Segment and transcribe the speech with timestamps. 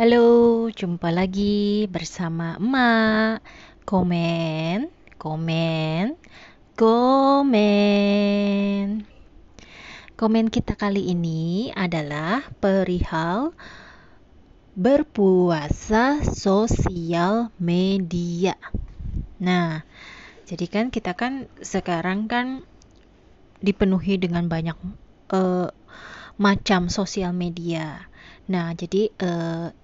[0.00, 3.44] Halo, jumpa lagi bersama emak.
[3.84, 4.88] Komen,
[5.20, 6.16] komen,
[6.72, 7.84] komen.
[10.16, 13.52] Komen kita kali ini adalah perihal
[14.72, 18.56] berpuasa sosial media.
[19.36, 19.84] Nah,
[20.48, 22.64] jadi kan kita kan sekarang kan
[23.60, 24.80] dipenuhi dengan banyak
[25.36, 25.68] uh,
[26.40, 28.08] macam sosial media.
[28.48, 29.76] Nah, jadi uh,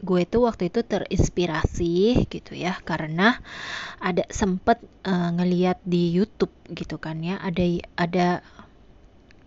[0.00, 3.36] gue tuh waktu itu terinspirasi gitu ya karena
[4.00, 7.64] ada sempet uh, ngeliat di YouTube gitu kan ya ada
[8.00, 8.28] ada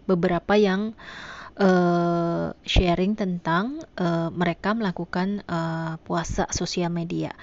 [0.05, 0.93] beberapa yang
[1.57, 7.33] uh, sharing tentang uh, mereka melakukan uh, puasa sosial media.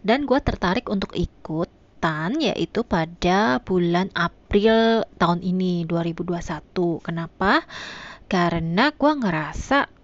[0.00, 7.64] Dan gue tertarik untuk ikutan yaitu pada bulan April tahun ini 2021 kenapa?
[8.28, 9.97] Karena gue ngerasa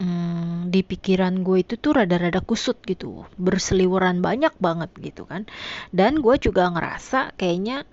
[0.00, 3.28] hmm, di pikiran gue itu tuh rada-rada kusut gitu.
[3.36, 5.44] Berseliweran banyak banget gitu kan.
[5.92, 7.84] Dan gue juga ngerasa kayaknya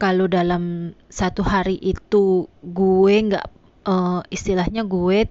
[0.00, 3.46] kalau dalam satu hari itu gue nggak
[3.84, 5.28] uh, istilahnya gue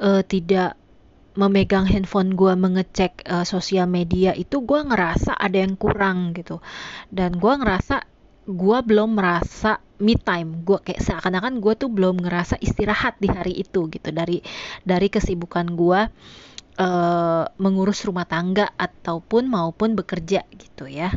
[0.00, 0.78] uh, tidak
[1.36, 6.64] memegang handphone gue mengecek uh, sosial media itu gue ngerasa ada yang kurang gitu.
[7.12, 8.15] Dan gue ngerasa
[8.46, 10.62] gue belum merasa me time.
[10.62, 14.08] Gue kayak seakan-akan gue tuh belum ngerasa istirahat di hari itu gitu.
[14.14, 14.40] Dari
[14.86, 16.00] dari kesibukan gue
[16.78, 21.10] uh, mengurus rumah tangga ataupun maupun bekerja gitu ya.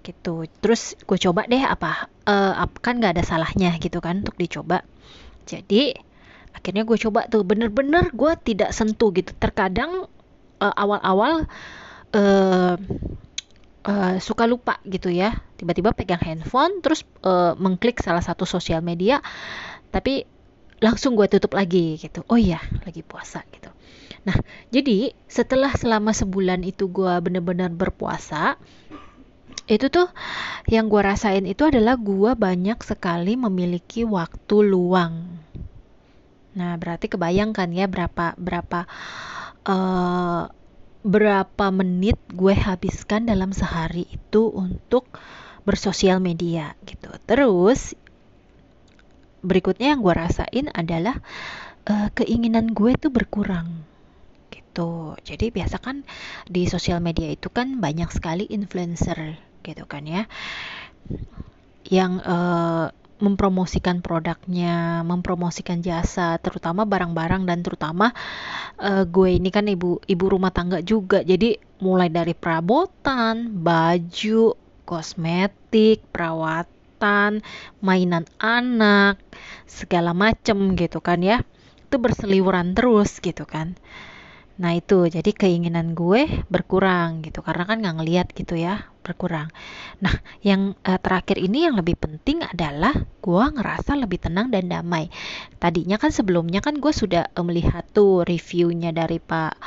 [0.00, 0.48] Gitu.
[0.64, 4.80] Terus gue coba deh apa uh, kan nggak ada salahnya gitu kan untuk dicoba.
[5.44, 5.92] Jadi
[6.56, 7.44] akhirnya gue coba tuh.
[7.44, 9.36] Bener-bener gue tidak sentuh gitu.
[9.36, 10.08] Terkadang
[10.62, 11.44] uh, awal-awal
[12.16, 12.76] uh,
[13.86, 15.32] uh, suka lupa gitu ya.
[15.56, 19.22] Tiba-tiba pegang handphone terus uh, mengklik salah satu sosial media
[19.94, 20.28] tapi
[20.82, 22.20] langsung gue tutup lagi gitu.
[22.28, 23.72] Oh iya lagi puasa gitu.
[24.28, 24.36] Nah
[24.74, 28.60] jadi setelah selama sebulan itu gue bener-bener berpuasa
[29.66, 30.06] itu tuh
[30.70, 35.42] yang gue rasain itu adalah gue banyak sekali memiliki waktu luang.
[36.54, 38.86] Nah berarti kebayangkan ya berapa berapa
[39.66, 40.42] uh,
[41.06, 45.06] berapa menit gue habiskan dalam sehari itu untuk
[45.62, 47.14] bersosial media gitu.
[47.30, 47.94] Terus
[49.46, 51.22] berikutnya yang gue rasain adalah
[51.86, 53.86] uh, keinginan gue itu berkurang
[54.50, 55.14] gitu.
[55.22, 56.02] Jadi biasa kan
[56.50, 60.30] di sosial media itu kan banyak sekali influencer gitu kan ya
[61.86, 68.12] yang uh, mempromosikan produknya, mempromosikan jasa, terutama barang-barang dan terutama
[68.80, 71.24] uh, gue ini kan ibu ibu rumah tangga juga.
[71.24, 77.40] Jadi mulai dari perabotan, baju, kosmetik, perawatan,
[77.80, 79.20] mainan anak,
[79.64, 81.40] segala macem gitu kan ya.
[81.88, 83.76] Itu berseliweran terus gitu kan.
[84.56, 89.52] Nah itu jadi keinginan gue berkurang gitu karena kan nggak ngeliat gitu ya berkurang.
[90.00, 95.12] Nah yang uh, terakhir ini yang lebih penting adalah gue ngerasa lebih tenang dan damai.
[95.60, 99.60] Tadinya kan sebelumnya kan gue sudah uh, melihat tuh reviewnya dari pak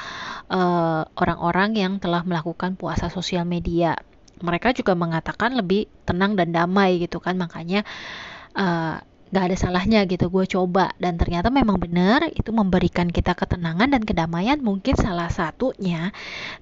[0.50, 3.94] uh, orang-orang yang telah melakukan puasa sosial media.
[4.41, 7.85] Mereka juga mengatakan lebih tenang dan damai gitu kan makanya
[8.57, 10.94] uh, gak ada salahnya gitu gue coba.
[10.97, 16.09] Dan ternyata memang benar itu memberikan kita ketenangan dan kedamaian mungkin salah satunya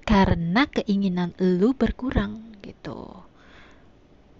[0.04, 3.08] karena keinginan lu berkurang gitu.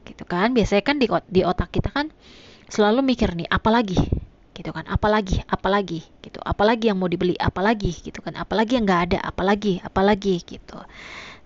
[0.04, 0.52] Gitu kan?
[0.52, 2.12] Biasanya kan di, di otak kita kan
[2.68, 4.00] selalu mikir nih apalagi?
[4.52, 4.84] Gitu kan?
[4.90, 5.40] Apalagi?
[5.48, 6.04] Apalagi?
[6.20, 6.40] Gitu.
[6.42, 7.38] Apalagi yang mau dibeli?
[7.38, 7.94] Apalagi?
[7.94, 8.34] Gitu kan?
[8.36, 9.18] Apalagi yang nggak ada?
[9.22, 9.80] Apalagi?
[9.80, 10.42] Apalagi?
[10.42, 10.78] Gitu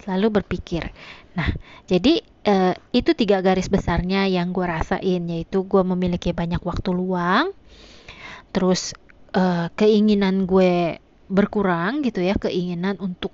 [0.02, 0.90] selalu berpikir.
[1.38, 1.48] Nah
[1.86, 7.54] jadi uh, itu tiga garis besarnya yang gue rasain yaitu gue memiliki banyak waktu luang
[8.52, 8.92] terus
[9.32, 11.00] uh, keinginan gue
[11.32, 13.32] berkurang gitu ya keinginan untuk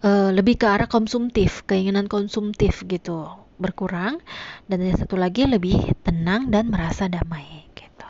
[0.00, 3.28] uh, lebih ke arah konsumtif keinginan konsumtif gitu
[3.60, 4.24] berkurang
[4.72, 8.08] dan yang satu lagi lebih tenang dan merasa damai gitu.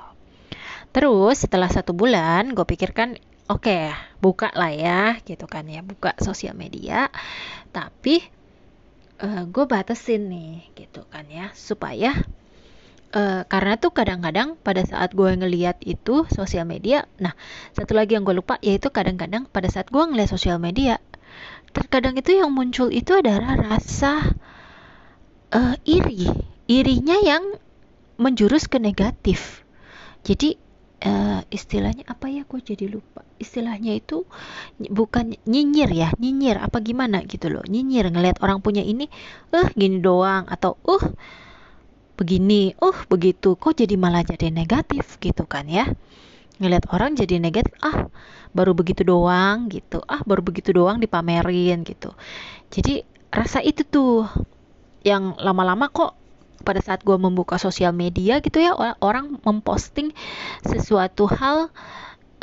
[0.95, 3.19] Terus setelah satu bulan gue pikirkan
[3.51, 3.91] oke okay,
[4.23, 7.11] buka lah ya gitu kan ya buka sosial media.
[7.75, 8.23] Tapi
[9.19, 12.15] uh, eh, gue batasin nih gitu kan ya supaya
[13.19, 17.37] uh, karena tuh kadang-kadang pada saat gue ngeliat itu sosial media nah
[17.77, 21.03] satu lagi yang gue lupa yaitu kadang-kadang pada saat gue ngeliat sosial media
[21.71, 24.35] terkadang itu yang muncul itu adalah rasa
[25.55, 26.27] uh, iri.
[26.71, 27.59] Irinya yang
[28.21, 29.67] menjurus ke negatif.
[30.23, 30.59] Jadi
[31.05, 32.45] uh, istilahnya apa ya?
[32.45, 33.25] Gue jadi lupa.
[33.41, 34.25] Istilahnya itu
[34.79, 36.61] bukan nyinyir ya nyinyir.
[36.61, 37.65] Apa gimana gitu loh.
[37.65, 39.09] Nyinyir ngelihat orang punya ini
[39.53, 40.49] eh uh, gini doang.
[40.49, 41.05] Atau uh
[42.17, 42.77] begini.
[42.79, 43.57] Uh begitu.
[43.57, 45.89] Kok jadi malah jadi negatif gitu kan ya?
[46.61, 48.13] Ngelihat orang jadi negatif ah
[48.53, 50.05] baru begitu doang gitu.
[50.05, 52.13] Ah baru begitu doang dipamerin gitu.
[52.69, 53.03] Jadi
[53.33, 54.29] rasa itu tuh
[55.01, 56.13] yang lama-lama kok
[56.61, 60.13] pada saat gue membuka sosial media gitu ya orang memposting
[60.65, 61.73] sesuatu hal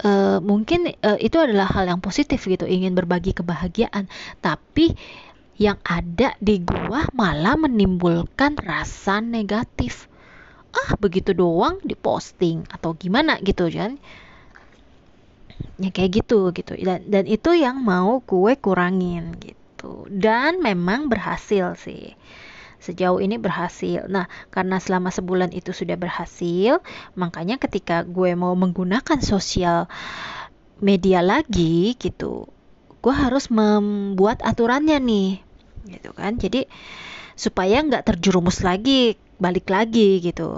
[0.03, 4.05] uh, mungkin uh, itu adalah hal yang positif gitu ingin berbagi kebahagiaan.
[4.43, 4.93] Tapi
[5.57, 10.05] yang ada di gua malah menimbulkan rasa negatif.
[10.75, 13.97] Ah begitu doang diposting atau gimana gitu kan
[15.81, 16.77] ya kayak gitu gitu.
[16.77, 20.05] Dan dan itu yang mau gue kurangin gitu.
[20.09, 22.13] Dan memang berhasil sih
[22.77, 24.05] sejauh ini berhasil.
[24.09, 26.79] Nah, karena selama sebulan itu sudah berhasil,
[27.17, 29.89] makanya ketika gue mau menggunakan sosial
[30.77, 32.45] media lagi gitu,
[33.01, 35.29] gue harus membuat aturannya nih,
[35.89, 36.37] gitu kan.
[36.37, 36.69] Jadi
[37.33, 40.57] supaya nggak terjerumus lagi, balik lagi gitu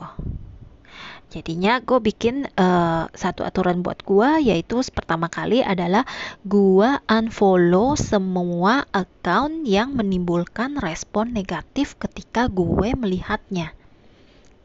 [1.29, 6.01] jadinya gue bikin uh, satu aturan buat gue yaitu pertama kali adalah
[6.41, 13.77] gue unfollow semua account yang menimbulkan respon negatif ketika gue melihatnya.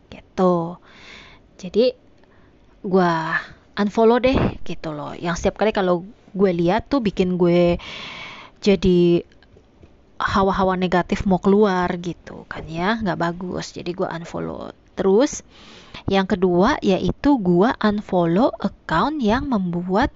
[0.09, 0.81] Gitu.
[1.61, 1.93] Jadi
[2.81, 3.13] gue
[3.77, 5.13] unfollow deh gitu loh.
[5.13, 7.77] Yang setiap kali kalau gue lihat tuh bikin gue
[8.65, 9.21] jadi
[10.17, 13.77] hawa-hawa negatif mau keluar gitu kan ya nggak bagus.
[13.77, 15.43] Jadi gue unfollow terus
[16.11, 20.11] yang kedua yaitu gue unfollow account yang membuat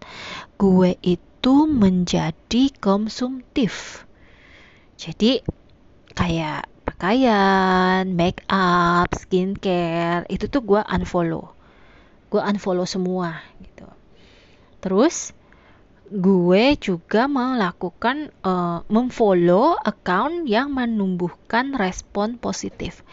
[0.59, 4.05] gue itu menjadi konsumtif.
[4.99, 5.41] Jadi
[6.13, 11.55] kayak pakaian, make up, skincare itu tuh gue unfollow.
[12.29, 13.87] Gue unfollow semua gitu.
[14.83, 15.31] Terus
[16.09, 23.05] gue juga melakukan uh, memfollow account yang menumbuhkan respon positif.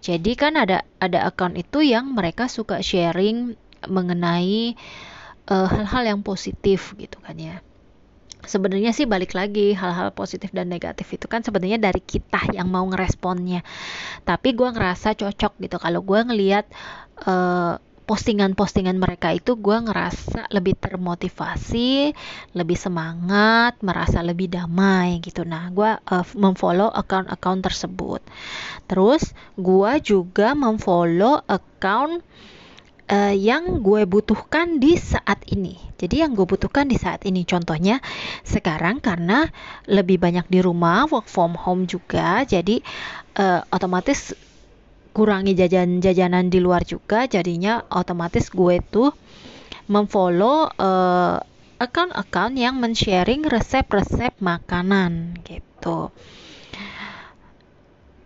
[0.00, 4.74] Jadi kan ada ada account itu yang mereka suka sharing mengenai
[5.46, 7.58] eh, hal-hal uh, yang positif gitu kan ya.
[8.46, 12.86] Sebenarnya sih balik lagi hal-hal positif dan negatif itu kan sebenarnya dari kita yang mau
[12.86, 13.66] ngeresponnya.
[14.22, 16.70] Tapi gue ngerasa cocok gitu kalau gue ngelihat
[17.26, 22.16] uh, postingan-postingan mereka itu gue ngerasa lebih termotivasi,
[22.56, 25.44] lebih semangat, merasa lebih damai gitu.
[25.44, 28.24] Nah, gue uh, memfollow account-account tersebut.
[28.88, 32.24] Terus gue juga memfollow account
[33.12, 35.76] uh, yang gue butuhkan di saat ini.
[35.98, 38.00] Jadi yang gue butuhkan di saat ini contohnya
[38.46, 39.52] sekarang karena
[39.84, 42.80] lebih banyak di rumah work from home juga, jadi
[43.36, 44.32] uh, otomatis
[45.18, 49.10] kurangi jajan-jajanan di luar juga jadinya otomatis gue tuh
[49.90, 51.42] memfollow uh,
[51.82, 56.14] account-account yang men-sharing resep-resep makanan gitu.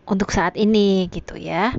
[0.05, 1.73] Untuk saat ini gitu ya.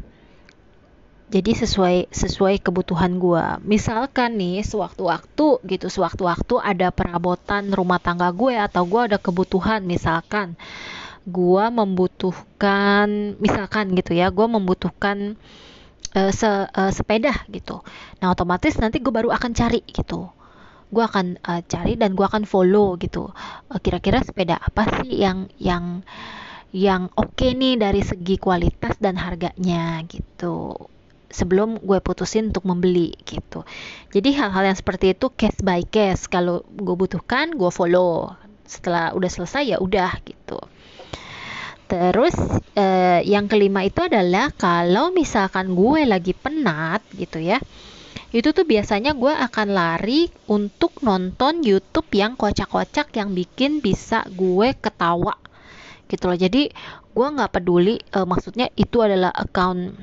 [1.30, 8.54] Jadi sesuai sesuai kebutuhan gue misalkan nih sewaktu-waktu gitu sewaktu-waktu ada perabotan rumah tangga gue
[8.54, 10.54] atau gue ada kebutuhan misalkan
[11.24, 15.40] gue membutuhkan misalkan gitu ya gue membutuhkan
[16.20, 17.80] uh, se uh, sepeda gitu.
[18.20, 20.28] Nah otomatis nanti gue baru akan cari gitu.
[20.94, 23.31] Gue akan uh, cari dan gue akan follow gitu.
[23.80, 26.04] Kira-kira uh, sepeda apa sih yang yang
[26.74, 30.76] yang oke okay nih dari segi kualitas dan harganya gitu.
[31.34, 33.66] Sebelum gue putusin untuk membeli gitu.
[34.14, 36.30] Jadi hal-hal yang seperti itu case by case.
[36.30, 38.36] Kalau gue butuhkan gue follow.
[38.68, 40.62] Setelah udah selesai ya udah gitu
[41.87, 42.33] Terus
[42.73, 47.61] eh, yang kelima itu adalah kalau misalkan gue lagi penat gitu ya,
[48.33, 54.73] itu tuh biasanya gue akan lari untuk nonton YouTube yang kocak-kocak yang bikin bisa gue
[54.73, 55.37] ketawa
[56.09, 56.37] gitu loh.
[56.40, 56.73] Jadi
[57.13, 59.94] gue nggak peduli, uh, maksudnya itu adalah account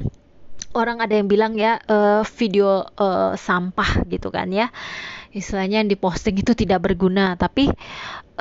[0.74, 4.70] orang ada yang bilang ya uh, video uh, sampah gitu kan ya
[5.30, 7.70] istilahnya yang diposting itu tidak berguna tapi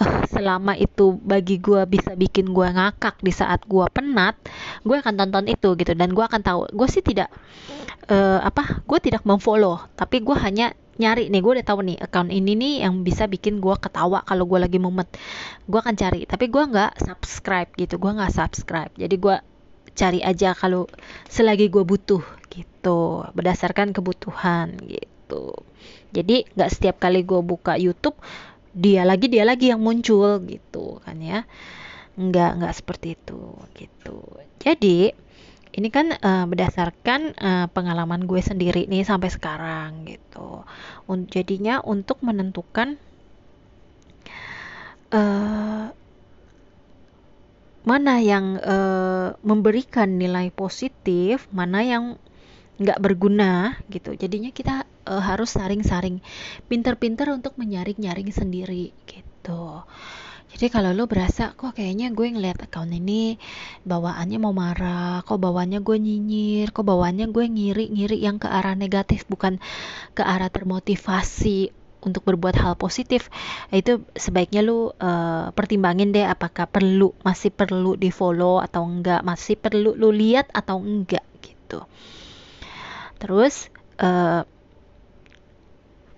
[0.02, 4.34] uh, selama itu bagi gue bisa bikin gue ngakak di saat gue penat
[4.82, 5.94] gue akan tonton itu gitu.
[5.94, 7.30] Dan gue akan tahu gue sih tidak
[8.10, 12.28] uh, apa gue tidak memfollow tapi gue hanya nyari nih gue udah tahu nih account
[12.28, 15.08] ini nih yang bisa bikin gue ketawa kalau gue lagi mumet.
[15.70, 18.92] Gue akan cari tapi gue nggak subscribe gitu gue nggak subscribe.
[18.98, 19.36] Jadi gue
[19.94, 20.90] cari aja kalau
[21.30, 25.19] selagi gue butuh gitu berdasarkan kebutuhan gitu
[26.10, 28.18] jadi nggak setiap kali gue buka YouTube
[28.74, 31.46] dia lagi dia lagi yang muncul gitu kan ya.
[32.18, 33.42] Nggak nggak seperti itu
[33.78, 34.18] gitu.
[34.60, 35.14] Jadi
[35.70, 40.66] ini kan uh, berdasarkan uh, pengalaman gue sendiri nih sampai sekarang gitu.
[41.06, 42.98] Un jadinya untuk menentukan
[45.14, 45.94] uh,
[47.86, 52.04] mana yang uh, memberikan nilai positif mana yang
[52.80, 54.16] nggak berguna gitu.
[54.16, 56.22] Jadinya kita uh, harus saring-saring
[56.70, 59.82] pinter-pinter untuk menyaring-nyaring sendiri gitu.
[60.50, 63.38] Jadi kalau lo berasa kok kayaknya gue ngeliat account ini
[63.86, 69.30] bawaannya mau marah, kok bawaannya gue nyinyir, kok bawaannya gue ngiri-ngiri yang ke arah negatif
[69.30, 69.62] bukan
[70.18, 73.28] ke arah termotivasi untuk berbuat hal positif
[73.76, 79.60] itu sebaiknya lu uh, pertimbangin deh apakah perlu masih perlu di follow atau enggak masih
[79.60, 81.84] perlu lu lihat atau enggak gitu.
[83.20, 83.68] Terus
[84.00, 84.48] uh,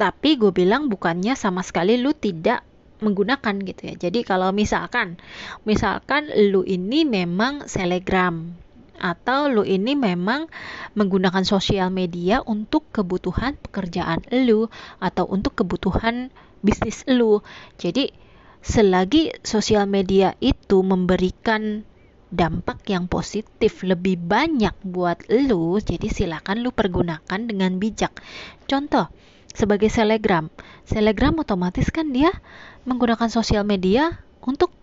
[0.02, 2.66] tapi gue bilang bukannya sama sekali lu tidak
[3.06, 3.94] menggunakan gitu ya.
[4.10, 5.22] Jadi kalau misalkan
[5.62, 8.58] misalkan lu ini memang selegram
[8.98, 10.50] atau lu ini memang
[10.98, 16.34] menggunakan sosial media untuk kebutuhan pekerjaan lu atau untuk kebutuhan
[16.66, 17.46] bisnis lu.
[17.78, 18.10] Jadi
[18.66, 21.86] selagi sosial media itu memberikan
[22.34, 28.16] dampak yang positif lebih banyak buat lu, jadi silakan lu pergunakan dengan bijak.
[28.72, 29.12] Contoh,
[29.52, 30.48] sebagai selegram.
[30.88, 32.32] Selegram otomatis kan dia
[32.88, 34.74] menggunakan sosial media untuk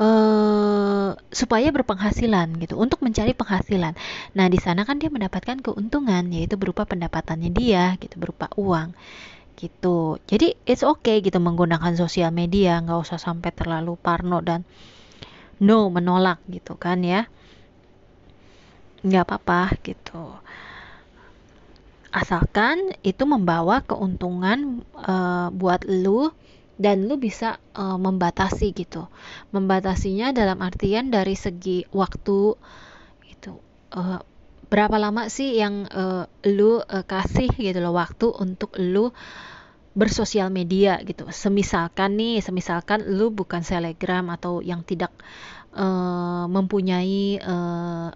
[0.00, 3.94] uh, supaya berpenghasilan gitu, untuk mencari penghasilan.
[4.34, 8.94] Nah, di sana kan dia mendapatkan keuntungan yaitu berupa pendapatannya dia gitu, berupa uang
[9.54, 10.18] gitu.
[10.26, 14.66] Jadi it's okay gitu menggunakan sosial media, nggak usah sampai terlalu parno dan
[15.62, 17.30] no menolak gitu kan ya.
[19.04, 20.43] Nggak apa-apa gitu
[22.14, 26.30] asalkan itu membawa keuntungan uh, buat lu
[26.78, 29.10] dan lu bisa uh, membatasi gitu.
[29.50, 32.54] Membatasinya dalam artian dari segi waktu
[33.26, 33.52] itu
[33.98, 34.22] uh,
[34.70, 39.10] berapa lama sih yang uh, lu uh, kasih gitu loh waktu untuk lu
[39.98, 41.26] bersosial media gitu?
[41.34, 45.10] Semisalkan nih semisalkan lu bukan selegram atau yang tidak
[45.74, 48.10] uh, mempunyai uh,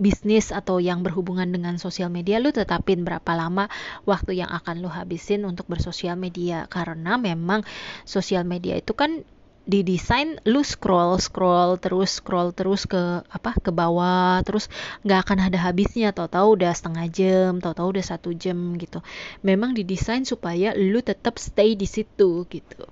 [0.00, 3.68] bisnis atau yang berhubungan dengan sosial media lu tetapin berapa lama
[4.08, 6.64] waktu yang akan lu habisin untuk bersosial media.
[6.72, 7.62] Karena memang
[8.08, 9.20] sosial media itu kan
[9.68, 14.72] didesain lu scroll scroll terus scroll terus ke apa ke bawah terus
[15.04, 16.16] nggak akan ada habisnya.
[16.16, 19.04] Tahu-tahu udah setengah jam tahu-tahu udah satu jam gitu.
[19.44, 22.88] Memang didesain supaya lu tetap stay di situ gitu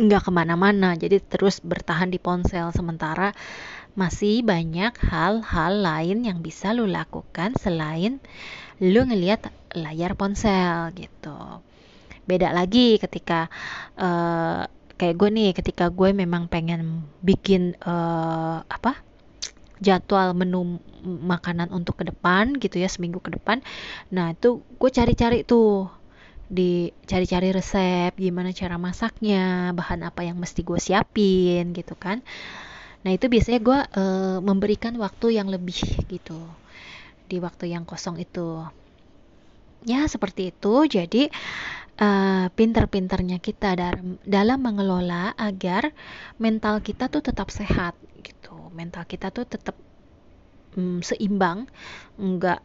[0.00, 3.36] nggak ke mana-mana jadi terus bertahan di ponsel sementara
[3.92, 8.16] masih banyak hal-hal lain yang bisa lu lakukan selain
[8.80, 11.36] lu ngelihat layar ponsel gitu.
[12.24, 13.52] Beda lagi ketika
[13.94, 14.64] uh,
[14.98, 18.98] kayak gue nih, ketika gue memang pengen bikin uh, apa
[19.82, 23.62] jadwal menu makanan untuk ke depan gitu ya seminggu ke depan.
[24.14, 25.90] Nah itu gue cari-cari tuh
[26.52, 32.20] di cari-cari resep gimana cara masaknya bahan apa yang mesti gue siapin gitu kan
[33.02, 35.74] Nah itu biasanya gue uh, memberikan waktu yang lebih
[36.06, 36.38] gitu
[37.26, 38.62] di waktu yang kosong itu.
[39.82, 40.74] Ya seperti itu.
[40.86, 41.26] Jadi
[41.98, 45.90] uh, pinter-pinternya kita dalam dalam mengelola agar
[46.38, 48.54] mental kita tuh tetap sehat gitu.
[48.70, 49.74] Mental kita tuh tetap
[50.78, 51.66] um, seimbang,
[52.14, 52.62] nggak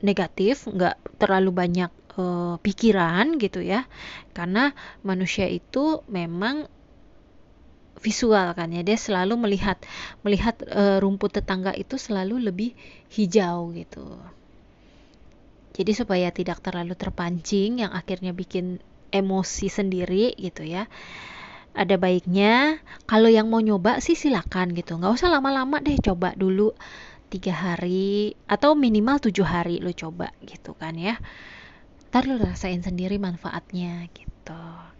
[0.00, 3.86] negatif, nggak terlalu banyak uh, pikiran gitu ya.
[4.34, 4.72] Karena
[5.04, 6.66] manusia itu memang
[8.00, 8.82] visual kan ya.
[8.82, 9.76] Dia selalu melihat
[10.24, 12.72] melihat e, rumput tetangga itu selalu lebih
[13.12, 14.16] hijau gitu.
[15.76, 18.80] Jadi supaya tidak terlalu terpancing yang akhirnya bikin
[19.12, 20.88] emosi sendiri gitu ya.
[21.70, 24.98] Ada baiknya kalau yang mau nyoba sih silakan gitu.
[24.98, 26.74] Nggak usah lama-lama deh coba dulu
[27.30, 31.14] tiga hari atau minimal tujuh hari lo coba gitu kan ya
[32.10, 34.90] ntar lo rasain sendiri manfaatnya gitu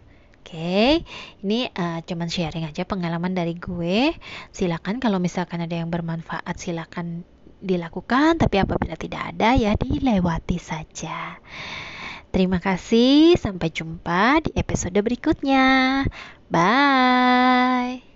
[0.51, 1.07] okay,
[1.47, 4.11] ini uh, cuman sharing aja pengalaman dari gue.
[4.51, 7.23] Silakan kalau misalkan ada yang bermanfaat silakan
[7.63, 11.39] dilakukan, tapi apabila tidak ada ya dilewati saja.
[12.35, 16.03] Terima kasih, sampai jumpa di episode berikutnya.
[16.51, 18.10] Bye.